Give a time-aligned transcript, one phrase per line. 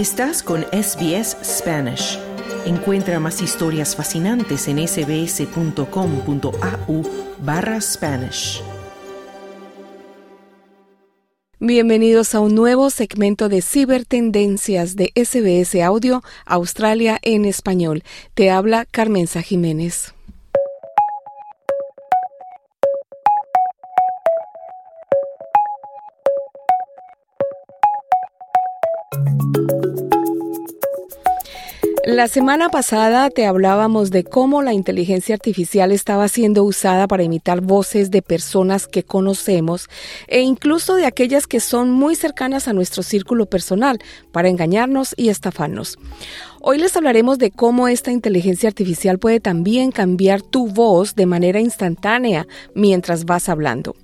[0.00, 2.18] Estás con SBS Spanish.
[2.64, 5.82] Encuentra más historias fascinantes en sbs.com.au
[7.40, 8.62] barra Spanish.
[11.58, 18.02] Bienvenidos a un nuevo segmento de Cibertendencias de SBS Audio Australia en español.
[18.32, 20.14] Te habla Carmenza Jiménez.
[32.12, 37.60] La semana pasada te hablábamos de cómo la inteligencia artificial estaba siendo usada para imitar
[37.60, 39.88] voces de personas que conocemos
[40.26, 44.00] e incluso de aquellas que son muy cercanas a nuestro círculo personal
[44.32, 45.98] para engañarnos y estafarnos.
[46.60, 51.60] Hoy les hablaremos de cómo esta inteligencia artificial puede también cambiar tu voz de manera
[51.60, 53.94] instantánea mientras vas hablando.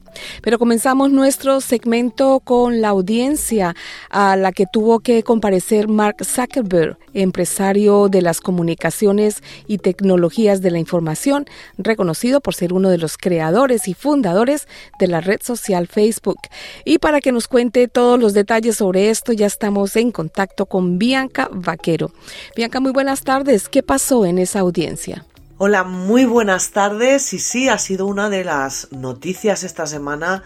[0.42, 3.74] Pero comenzamos nuestro segmento con la audiencia
[4.10, 10.70] a la que tuvo que comparecer Mark Zuckerberg, empresario de las comunicaciones y tecnologías de
[10.70, 11.46] la información,
[11.78, 14.68] reconocido por ser uno de los creadores y fundadores
[14.98, 16.38] de la red social Facebook.
[16.84, 20.98] Y para que nos cuente todos los detalles sobre esto, ya estamos en contacto con
[20.98, 22.10] Bianca Vaquero.
[22.54, 23.68] Bianca, muy buenas tardes.
[23.68, 25.24] ¿Qué pasó en esa audiencia?
[25.58, 27.32] Hola, muy buenas tardes.
[27.32, 30.42] Y sí, ha sido una de las noticias esta semana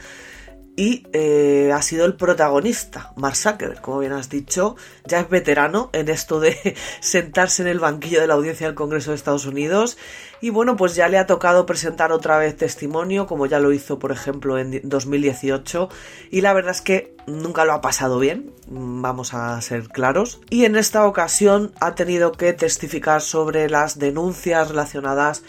[0.80, 5.90] y eh, ha sido el protagonista, Mark Zuckerberg, como bien has dicho, ya es veterano
[5.92, 6.56] en esto de
[7.00, 9.98] sentarse en el banquillo de la audiencia del Congreso de Estados Unidos.
[10.40, 13.98] Y bueno, pues ya le ha tocado presentar otra vez testimonio, como ya lo hizo,
[13.98, 15.90] por ejemplo, en 2018
[16.30, 20.64] y la verdad es que nunca lo ha pasado bien, vamos a ser claros, y
[20.64, 25.42] en esta ocasión ha tenido que testificar sobre las denuncias relacionadas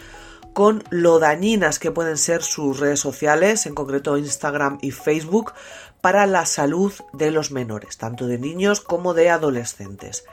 [0.90, 5.52] lo dañinas que pueden ser sus redes sociales, en concreto Instagram y Facebook,
[6.00, 10.24] para la salud de los menores, tanto de niños como de adolescentes.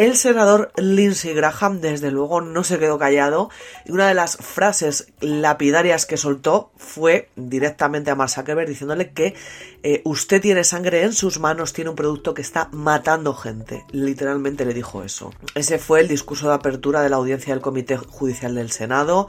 [0.00, 3.50] El senador Lindsey Graham, desde luego, no se quedó callado
[3.84, 9.34] y una de las frases lapidarias que soltó fue directamente a Mark Zuckerberg diciéndole que
[9.82, 13.84] eh, usted tiene sangre en sus manos, tiene un producto que está matando gente.
[13.90, 15.34] Literalmente le dijo eso.
[15.54, 19.28] Ese fue el discurso de apertura de la audiencia del Comité Judicial del Senado.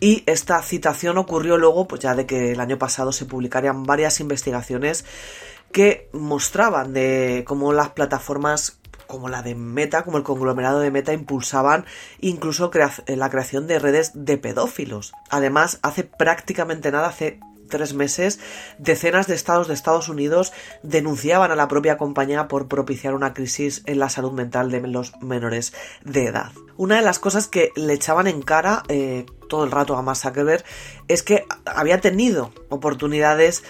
[0.00, 4.20] Y esta citación ocurrió luego, pues ya de que el año pasado se publicarían varias
[4.20, 5.04] investigaciones
[5.72, 11.12] que mostraban de cómo las plataformas como la de Meta, como el conglomerado de Meta,
[11.12, 11.84] impulsaban
[12.20, 12.70] incluso
[13.06, 15.12] la creación de redes de pedófilos.
[15.30, 18.38] Además, hace prácticamente nada, hace tres meses,
[18.76, 23.82] decenas de estados de Estados Unidos denunciaban a la propia compañía por propiciar una crisis
[23.86, 25.72] en la salud mental de los menores
[26.04, 26.52] de edad.
[26.76, 30.20] Una de las cosas que le echaban en cara eh, todo el rato a Mark
[31.08, 33.62] es que había tenido oportunidades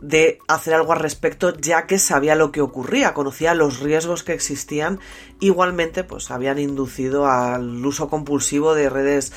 [0.00, 4.34] de hacer algo al respecto ya que sabía lo que ocurría, conocía los riesgos que
[4.34, 5.00] existían,
[5.40, 9.32] igualmente pues habían inducido al uso compulsivo de redes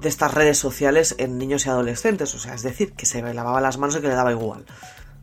[0.00, 3.60] de estas redes sociales en niños y adolescentes, o sea, es decir, que se lavaba
[3.60, 4.64] las manos y que le daba igual.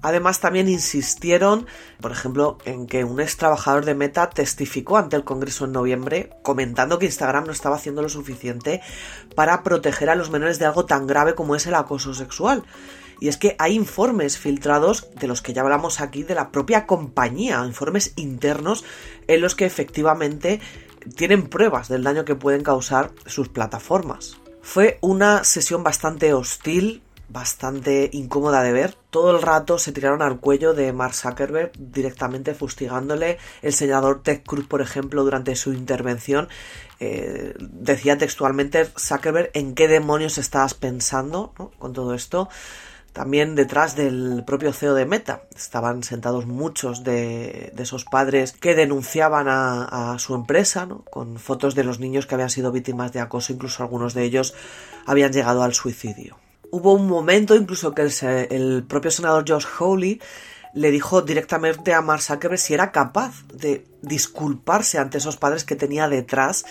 [0.02, 1.66] Además, también insistieron,
[2.00, 6.30] por ejemplo, en que un ex trabajador de Meta testificó ante el Congreso en noviembre
[6.44, 8.82] comentando que Instagram no estaba haciendo lo suficiente
[9.34, 12.64] para proteger a los menores de algo tan grave como es el acoso sexual.
[13.20, 16.86] Y es que hay informes filtrados de los que ya hablamos aquí de la propia
[16.86, 18.86] compañía, informes internos
[19.28, 20.62] en los que efectivamente
[21.16, 24.38] tienen pruebas del daño que pueden causar sus plataformas.
[24.66, 28.98] Fue una sesión bastante hostil, bastante incómoda de ver.
[29.12, 33.38] Todo el rato se tiraron al cuello de Mark Zuckerberg directamente fustigándole.
[33.62, 36.50] El senador Ted Cruz, por ejemplo, durante su intervención
[37.00, 42.50] eh, decía textualmente Zuckerberg en qué demonios estabas pensando con todo esto.
[43.16, 49.46] También detrás del propio CEO de Meta estaban sentados muchos de, esos padres que denunciaban
[49.48, 53.84] a, su empresa, con fotos de los niños que habían sido víctimas de acoso, incluso
[53.84, 54.54] algunos de ellos
[55.06, 56.38] habían llegado al suicidio.
[56.72, 58.02] Hubo un momento incluso que
[58.50, 60.20] el, propio senador Josh Hawley
[60.74, 65.78] le dijo directamente a Mark Zuckerberg si era capaz de disculparse ante esos padres que
[65.78, 66.66] tenía detrás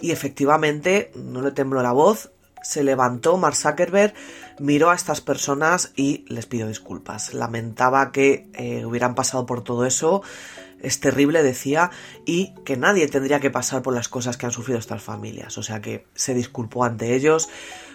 [0.00, 2.32] y efectivamente no le tembló la voz,
[2.64, 4.14] se levantó Mark Zuckerberg,
[4.58, 7.34] miró a estas personas y les pidió disculpas.
[7.34, 10.22] Lamentaba que eh, hubieran pasado por todo eso.
[10.80, 11.90] Es terrible, decía,
[12.26, 15.56] y que nadie tendría que pasar por las cosas que han sufrido estas familias.
[15.56, 17.48] O sea que se disculpó ante ellos.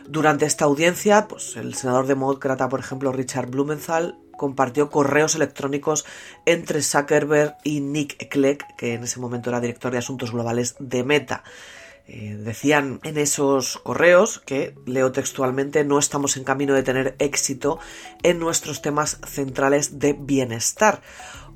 [0.08, 6.06] Durante esta audiencia, pues el senador demócrata, por ejemplo, Richard Blumenthal, compartió correos electrónicos
[6.46, 11.04] entre Zuckerberg y Nick Clegg, que en ese momento era director de asuntos globales de
[11.04, 11.44] Meta.
[12.12, 17.78] Eh, decían en esos correos que, leo textualmente, no estamos en camino de tener éxito
[18.24, 21.02] en nuestros temas centrales de bienestar.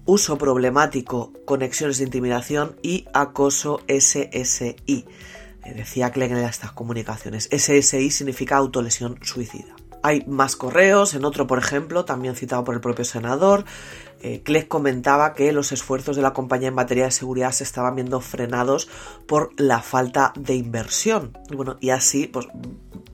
[0.06, 4.76] uso problemático, conexiones de intimidación y acoso SSI.
[4.90, 7.48] Eh, decía Clegg en estas comunicaciones.
[7.50, 9.74] SSI significa autolesión suicida.
[10.04, 13.66] Hay más correos, en otro, por ejemplo, también citado por el propio senador,
[14.22, 17.96] eh, Clegg comentaba que los esfuerzos de la compañía en materia de seguridad se estaban
[17.96, 18.90] viendo frenados
[19.28, 21.38] por la falta de inversión.
[21.50, 22.48] Y bueno, y así, pues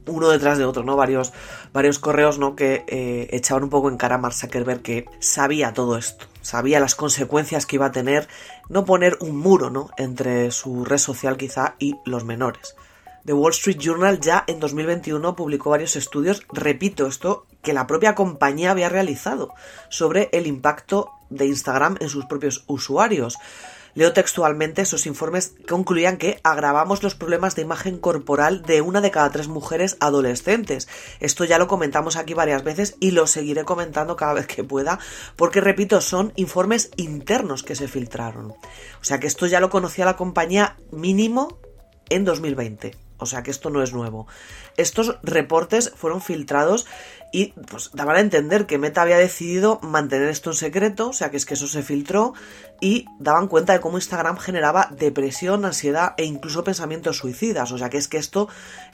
[0.06, 0.96] uno detrás de otro, ¿no?
[0.96, 1.34] Varios,
[1.74, 2.56] varios correos, ¿no?
[2.56, 6.80] Que eh, echaban un poco en cara a Mark Zuckerberg que sabía todo esto, sabía
[6.80, 8.28] las consecuencias que iba a tener
[8.70, 9.90] no poner un muro, ¿no?
[9.98, 12.76] Entre su red social quizá y los menores.
[13.30, 18.16] The Wall Street Journal ya en 2021 publicó varios estudios, repito esto, que la propia
[18.16, 19.54] compañía había realizado
[19.90, 23.38] sobre el impacto de Instagram en sus propios usuarios.
[23.94, 29.00] Leo textualmente esos informes que concluían que agravamos los problemas de imagen corporal de una
[29.00, 30.88] de cada tres mujeres adolescentes.
[31.20, 34.98] Esto ya lo comentamos aquí varias veces y lo seguiré comentando cada vez que pueda,
[35.36, 38.54] porque repito, son informes internos que se filtraron.
[38.54, 41.60] O sea que esto ya lo conocía la compañía mínimo
[42.10, 43.09] en 2020.
[43.20, 44.28] O sea que esto no es nuevo.
[44.78, 46.88] Estos reportes fueron filtrados
[47.32, 51.30] y pues daban a entender que Meta había decidido mantener esto en secreto, o sea
[51.30, 52.34] que es que eso se filtró
[52.82, 57.90] y daban cuenta de cómo Instagram generaba depresión, ansiedad e incluso pensamientos suicidas, o sea
[57.90, 58.48] que es que esto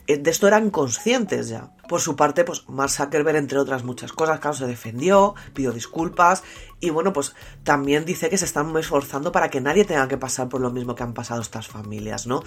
[0.08, 1.72] eh, de esto eran conscientes ya.
[1.88, 6.44] Por su parte, pues Mark Zuckerberg, entre otras muchas cosas, claro, se defendió, pidió disculpas
[6.80, 7.34] y bueno, pues
[7.64, 10.96] también dice que se están esforzando para que nadie tenga que pasar por lo mismo
[10.96, 12.44] que han pasado estas familias, ¿no?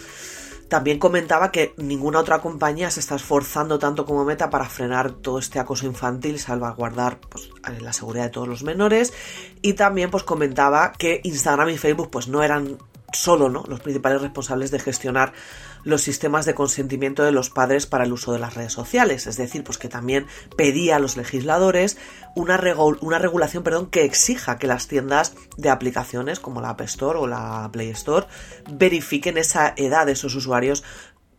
[0.68, 5.38] También comentaba que ninguna otra compañía se está esforzando tanto como Meta para frenar todo
[5.38, 7.50] este acoso infantil salvaguardar pues,
[7.80, 9.12] la seguridad de todos los menores.
[9.62, 12.78] Y también pues comentaba que Instagram y Facebook pues no eran
[13.18, 13.64] solo ¿no?
[13.66, 15.32] los principales responsables de gestionar
[15.84, 19.26] los sistemas de consentimiento de los padres para el uso de las redes sociales.
[19.26, 20.26] Es decir, pues que también
[20.56, 21.98] pedía a los legisladores
[22.36, 22.60] una,
[23.00, 27.26] una regulación perdón, que exija que las tiendas de aplicaciones como la App Store o
[27.26, 28.26] la Play Store
[28.70, 30.84] verifiquen esa edad de esos usuarios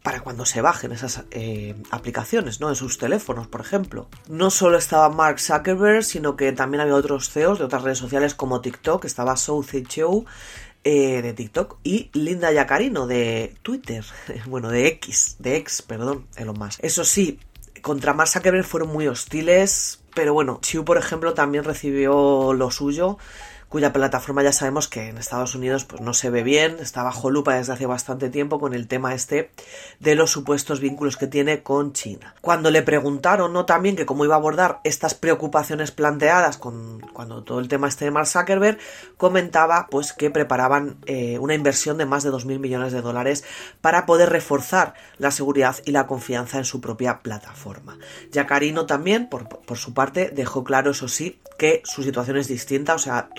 [0.04, 2.70] para cuando se bajen esas eh, aplicaciones, ¿no?
[2.70, 4.08] En sus teléfonos, por ejemplo.
[4.30, 8.34] No solo estaba Mark Zuckerberg, sino que también había otros CEOs de otras redes sociales
[8.34, 10.26] como TikTok, estaba South Show,
[10.84, 14.06] eh, de TikTok y Linda Yacarino de Twitter,
[14.46, 16.80] bueno, de X, de X, perdón, lo más.
[16.82, 17.40] Eso sí,
[17.82, 23.18] contra Mark Zuckerberg fueron muy hostiles, pero bueno, Chiu, por ejemplo, también recibió lo suyo
[23.70, 27.30] cuya plataforma ya sabemos que en Estados Unidos pues no se ve bien, está bajo
[27.30, 29.52] lupa desde hace bastante tiempo con el tema este
[30.00, 32.34] de los supuestos vínculos que tiene con China.
[32.42, 33.66] Cuando le preguntaron, ¿no?
[33.66, 38.06] También que cómo iba a abordar estas preocupaciones planteadas con cuando todo el tema este
[38.06, 38.80] de Mark Zuckerberg,
[39.18, 43.44] comentaba pues que preparaban eh, una inversión de más de 2.000 millones de dólares
[43.82, 47.98] para poder reforzar la seguridad y la confianza en su propia plataforma.
[48.32, 52.96] Yacarino también, por, por su parte, dejó claro, eso sí, que su situación es distinta,
[52.96, 53.30] o sea,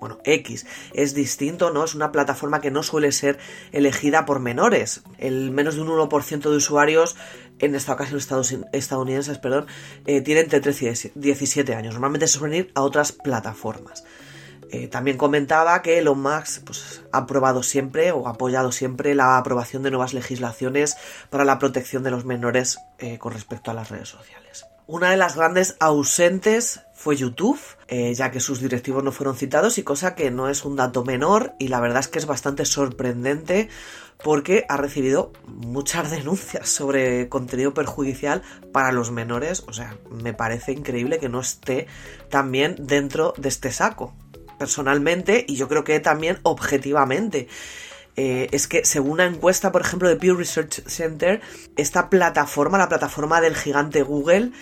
[0.00, 1.84] Bueno, X, es distinto, ¿no?
[1.84, 3.38] Es una plataforma que no suele ser
[3.72, 5.02] elegida por menores.
[5.18, 7.16] El menos de un 1% de usuarios,
[7.58, 8.20] en esta ocasión
[8.72, 9.66] estadounidenses, perdón,
[10.06, 11.94] eh, tienen entre 13 y 17 años.
[11.94, 14.04] Normalmente se suelen ir a otras plataformas.
[14.70, 19.38] Eh, también comentaba que Elon Musk pues, ha aprobado siempre o ha apoyado siempre la
[19.38, 20.96] aprobación de nuevas legislaciones
[21.30, 24.66] para la protección de los menores eh, con respecto a las redes sociales.
[24.88, 29.78] Una de las grandes ausentes fue YouTube, eh, ya que sus directivos no fueron citados
[29.78, 32.64] y cosa que no es un dato menor y la verdad es que es bastante
[32.64, 33.68] sorprendente
[34.22, 40.70] porque ha recibido muchas denuncias sobre contenido perjudicial para los menores, o sea, me parece
[40.70, 41.88] increíble que no esté
[42.30, 44.14] también dentro de este saco,
[44.56, 47.48] personalmente y yo creo que también objetivamente.
[48.16, 51.40] Eh, es que según una encuesta, por ejemplo, de Pew Research Center,
[51.76, 54.52] esta plataforma, la plataforma del gigante Google,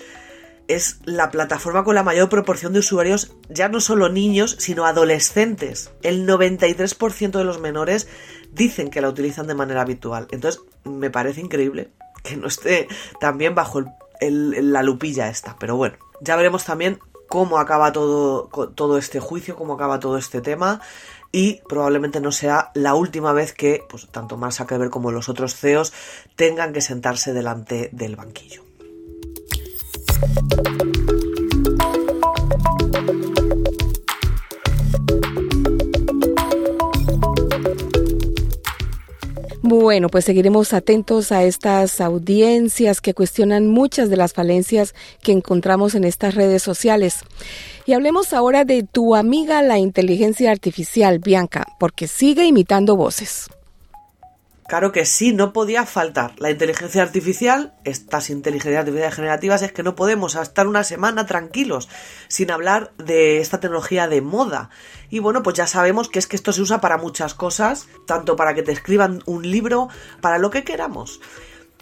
[0.67, 5.93] es la plataforma con la mayor proporción de usuarios, ya no solo niños, sino adolescentes.
[6.03, 8.09] El 93% de los menores
[8.53, 10.27] dicen que la utilizan de manera habitual.
[10.31, 11.91] Entonces, me parece increíble
[12.23, 12.89] que no esté
[13.21, 13.85] también bajo
[14.21, 15.57] la lupilla esta.
[15.59, 20.41] Pero bueno, ya veremos también cómo acaba todo, todo este juicio, cómo acaba todo este
[20.41, 20.81] tema
[21.35, 25.57] y probablemente no sea la última vez que pues, tanto Mark Zuckerberg como los otros
[25.57, 25.93] CEOs
[26.37, 28.63] tengan que sentarse delante del banquillo.
[39.81, 45.97] Bueno, pues seguiremos atentos a estas audiencias que cuestionan muchas de las falencias que encontramos
[45.97, 47.23] en estas redes sociales.
[47.85, 53.49] Y hablemos ahora de tu amiga la inteligencia artificial, Bianca, porque sigue imitando voces.
[54.67, 56.33] Claro que sí, no podía faltar.
[56.39, 61.91] La inteligencia artificial, estas inteligencias artificiales generativas, es que no podemos estar una semana tranquilos
[62.29, 64.71] sin hablar de esta tecnología de moda.
[65.11, 68.37] Y bueno, pues ya sabemos que es que esto se usa para muchas cosas, tanto
[68.37, 69.89] para que te escriban un libro,
[70.23, 71.21] para lo que queramos.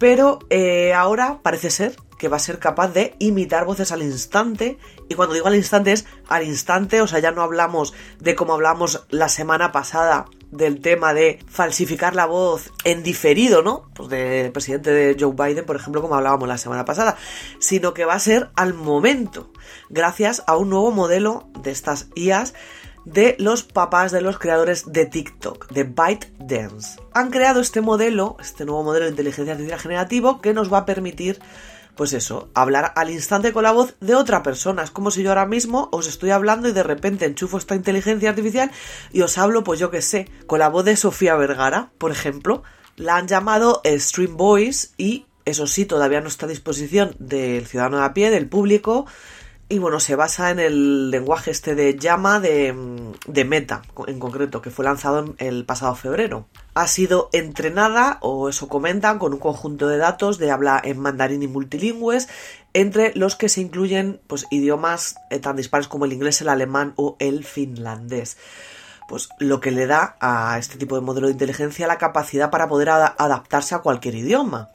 [0.00, 4.78] Pero eh, ahora parece ser que va a ser capaz de imitar voces al instante.
[5.08, 8.54] Y cuando digo al instante es al instante, o sea, ya no hablamos de como
[8.54, 13.88] hablamos la semana pasada del tema de falsificar la voz en diferido, ¿no?
[13.94, 17.16] Pues del presidente de Joe Biden, por ejemplo, como hablábamos la semana pasada,
[17.58, 19.50] sino que va a ser al momento,
[19.88, 22.54] gracias a un nuevo modelo de estas IAs
[23.04, 27.00] de los papás de los creadores de TikTok, de ByteDance.
[27.14, 30.86] Han creado este modelo, este nuevo modelo de inteligencia artificial generativo que nos va a
[30.86, 31.40] permitir
[31.96, 34.82] pues eso, hablar al instante con la voz de otra persona.
[34.82, 38.30] Es como si yo ahora mismo os estoy hablando y de repente enchufo esta inteligencia
[38.30, 38.70] artificial
[39.12, 42.62] y os hablo, pues yo qué sé, con la voz de Sofía Vergara, por ejemplo.
[42.96, 47.98] La han llamado Stream Voice y eso sí, todavía no está a disposición del ciudadano
[47.98, 49.06] de a pie, del público.
[49.72, 52.74] Y bueno, se basa en el lenguaje este de llama de,
[53.46, 56.46] Meta, en concreto, que fue lanzado el pasado febrero.
[56.74, 61.42] Ha sido entrenada, o eso comentan, con un conjunto de datos de habla en mandarín
[61.42, 62.28] y multilingües,
[62.74, 66.92] entre los que se incluyen pues, idiomas eh, tan dispares como el inglés, el alemán
[66.96, 68.36] o el finlandés
[69.08, 72.68] pues lo que le da a este tipo de modelo de inteligencia la capacidad para
[72.68, 74.70] poder adaptarse a cualquier idioma.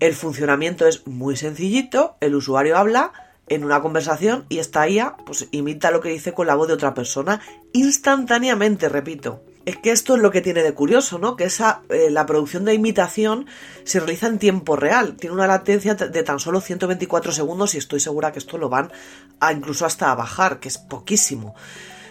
[0.00, 3.12] El funcionamiento es muy sencillito, el usuario habla,
[3.48, 6.74] en una conversación y esta IA pues imita lo que dice con la voz de
[6.74, 7.40] otra persona
[7.72, 9.42] instantáneamente, repito.
[9.64, 11.34] Es que esto es lo que tiene de curioso, ¿no?
[11.34, 13.46] Que esa, eh, la producción de imitación
[13.82, 15.16] se realiza en tiempo real.
[15.16, 18.92] Tiene una latencia de tan solo 124 segundos y estoy segura que esto lo van
[19.40, 21.56] a incluso hasta a bajar, que es poquísimo.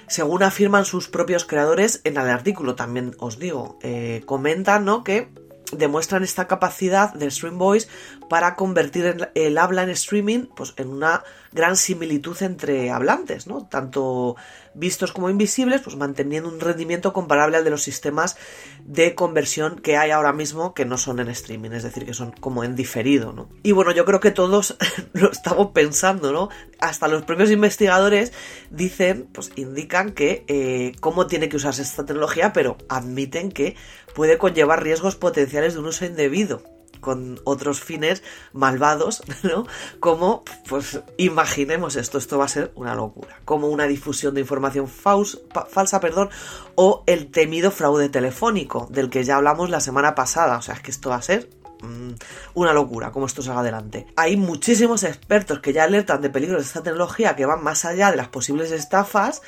[0.07, 5.05] Según afirman sus propios creadores en el artículo, también os digo, eh, comentan, ¿no?
[5.05, 5.29] Que
[5.77, 7.87] demuestran esta capacidad del Stream Voice
[8.29, 11.23] para convertir el, habla en streaming pues, en una
[11.55, 13.65] gran similitud entre hablantes, ¿no?
[13.65, 14.35] Tanto
[14.73, 18.35] vistos como invisibles, pues manteniendo un rendimiento comparable al de los sistemas
[18.83, 22.33] de conversión que hay ahora mismo que no son en streaming, es decir, que son
[22.33, 23.47] como en diferido.
[23.63, 24.75] Y bueno, yo creo que todos
[25.13, 26.49] lo estamos pensando, ¿no?
[26.79, 28.33] Hasta los propios investigadores
[28.69, 33.77] dicen, pues indican que eh, cómo tiene que usarse esta tecnología, pero admiten que
[34.13, 38.23] puede conllevar riesgos potenciales de un uso indebido con otros fines
[38.53, 39.65] malvados, ¿no?
[39.99, 44.87] Como, pues imaginemos esto, esto va a ser una locura, como una difusión de información
[44.87, 46.29] falsa, perdón,
[46.75, 50.81] o el temido fraude telefónico, del que ya hablamos la semana pasada, o sea, es
[50.81, 51.49] que esto va a ser
[51.81, 52.13] mm,
[52.53, 54.07] una locura, como esto salga adelante.
[54.15, 58.11] Hay muchísimos expertos que ya alertan de peligros de esta tecnología que van más allá
[58.11, 59.41] de las posibles estafas,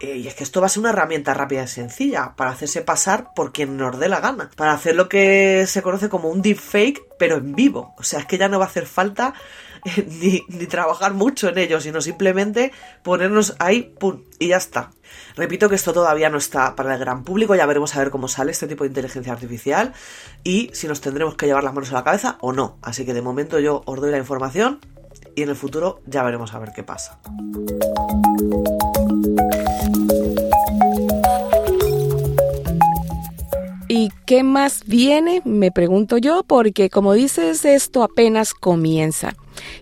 [0.00, 2.82] eh, y es que esto va a ser una herramienta rápida y sencilla para hacerse
[2.82, 4.50] pasar por quien nos dé la gana.
[4.56, 7.94] Para hacer lo que se conoce como un deepfake, pero en vivo.
[7.98, 9.34] O sea, es que ya no va a hacer falta
[9.84, 12.72] eh, ni, trabajar mucho en ello, sino simplemente
[13.02, 14.90] ponernos ahí, pum, y ya está.
[15.36, 18.26] Repito que esto todavía no está para el gran público, ya veremos a ver cómo
[18.26, 19.92] sale este tipo de inteligencia artificial
[20.42, 22.78] y si nos tendremos que llevar las manos a la cabeza o no.
[22.82, 24.80] Así que de momento yo os doy la información
[25.36, 27.18] y en el futuro ya veremos a ver qué pasa.
[34.26, 35.42] Qué más viene?
[35.44, 39.34] Me pregunto yo, porque como dices, esto apenas comienza.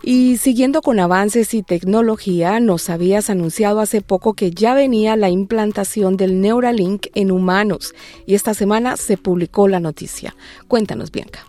[0.02, 5.30] Y siguiendo con avances y tecnología, nos habías anunciado hace poco que ya venía la
[5.30, 7.94] implantación del Neuralink en humanos
[8.26, 10.34] y esta semana se publicó la noticia.
[10.68, 11.46] Cuéntanos, Bianca.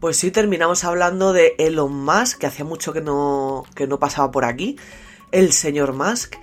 [0.00, 4.30] Pues sí, terminamos hablando de Elon Musk, que hacía mucho que no, que no pasaba
[4.30, 4.76] por aquí,
[5.32, 6.36] el señor Musk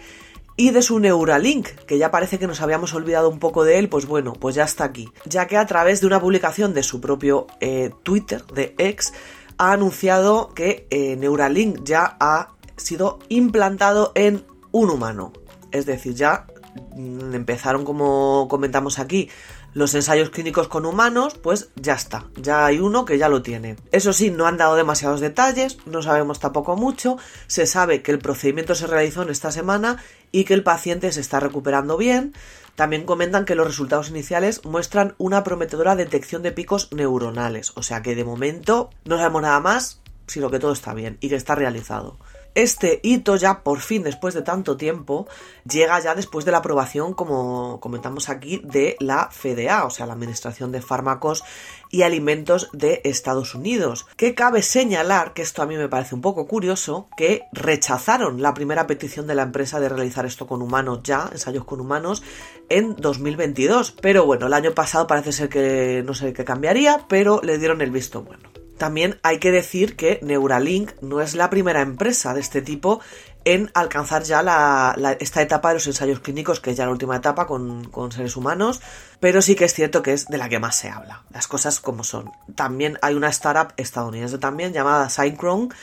[0.56, 3.90] y de su Neuralink, que ya parece que nos habíamos olvidado un poco de él,
[3.90, 7.02] pues bueno, pues ya está aquí, ya que a través de una publicación de su
[7.02, 9.14] propio eh, Twitter, de X,
[9.58, 15.34] ha anunciado que eh, Neuralink ya ha sido implantado en un humano.
[15.72, 16.48] Es decir, ya
[16.96, 19.30] mm, empezaron como comentamos aquí
[19.74, 23.76] los ensayos clínicos con humanos, pues ya está, ya hay uno que ya lo tiene.
[23.92, 27.18] Eso sí, no han dado demasiados detalles, no sabemos tampoco mucho,
[27.48, 29.98] se sabe que el procedimiento se realizó en esta semana
[30.34, 32.34] y que el paciente se está recuperando bien.
[32.76, 38.02] También comentan que los resultados iniciales muestran una prometedora detección de picos neuronales, o sea
[38.02, 41.56] que de momento no sabemos nada más, sino que todo está bien y que está
[41.56, 42.18] realizado.
[42.56, 45.28] Este hito ya por fin, después de tanto tiempo,
[45.68, 50.14] llega ya después de la aprobación, como comentamos aquí, de la FDA, o sea, la
[50.14, 51.44] Administración de Fármacos
[51.90, 54.06] y Alimentos de Estados Unidos.
[54.18, 58.54] Que cabe señalar, que esto a mí me parece un poco curioso, que rechazaron la
[58.54, 62.24] primera petición de la empresa de realizar esto con humanos ya, ensayos con humanos,
[62.70, 63.92] en 2022.
[64.02, 67.82] Pero bueno, el año pasado parece ser que no sé qué cambiaría, pero le dieron
[67.82, 68.63] el visto bueno.
[68.78, 73.00] También hay que decir que Neuralink no es la primera empresa de este tipo
[73.46, 77.46] en alcanzar ya esta etapa de los ensayos clínicos, que es ya la última etapa
[77.46, 78.82] con, seres humanos,
[79.20, 81.80] pero sí que es cierto que es de la que más se habla, las cosas
[81.80, 82.32] como son.
[82.56, 85.74] También hay una startup estadounidense también llamada Synchron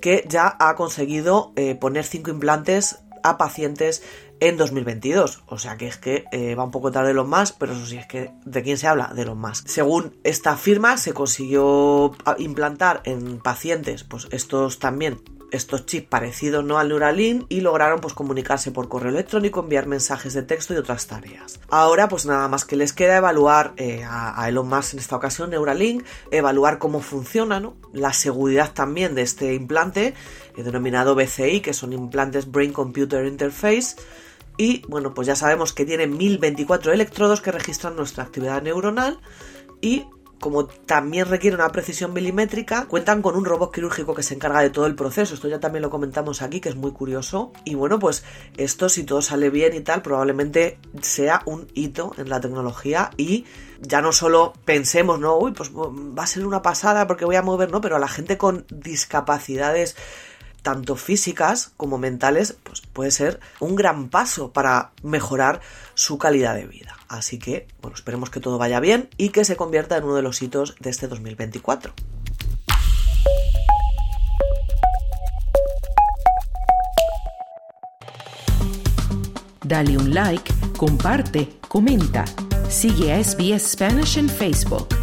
[0.00, 4.04] que ya ha conseguido eh, poner cinco implantes a pacientes
[4.38, 5.42] en 2022.
[5.46, 7.86] O sea que es que eh, va un poco tarde de los más, pero eso
[7.86, 9.64] sí es que de quién se habla, de los más.
[9.66, 15.20] Según esta firma, se consiguió implantar en pacientes, pues estos también
[15.54, 16.78] estos chips parecidos ¿no?
[16.78, 21.06] al Neuralink y lograron pues comunicarse por correo electrónico, enviar mensajes de texto y otras
[21.06, 21.60] tareas.
[21.68, 25.50] Ahora pues nada más que les queda evaluar eh, a, Elon Musk en esta ocasión
[25.50, 27.76] Neuralink, evaluar cómo funciona, ¿no?
[27.92, 30.14] la seguridad también de este implante
[30.56, 33.96] eh, denominado BCI, que son implantes Brain Computer Interface
[34.56, 39.18] y bueno, pues ya sabemos que tiene 1024 electrodos que registran nuestra actividad neuronal
[39.80, 40.06] y
[40.44, 44.68] como también requiere una precisión milimétrica, cuentan con un robot quirúrgico que se encarga de
[44.68, 45.32] todo el proceso.
[45.32, 47.50] Esto ya también lo comentamos aquí, que es muy curioso.
[47.64, 48.24] Y bueno, pues
[48.58, 53.46] esto, si todo sale bien y tal, probablemente sea un hito en la tecnología y
[53.80, 57.42] ya no solo pensemos, no, uy, pues va a ser una pasada porque voy a
[57.42, 59.96] mover, no, pero a la gente con discapacidades
[60.64, 65.60] tanto físicas como mentales, pues puede ser un gran paso para mejorar
[65.92, 66.96] su calidad de vida.
[67.06, 70.22] Así que, bueno, esperemos que todo vaya bien y que se convierta en uno de
[70.22, 71.92] los hitos de este 2024.
[79.62, 82.24] Dale un like, comparte, comenta.
[82.68, 84.93] Sigue a SBS Spanish en Facebook.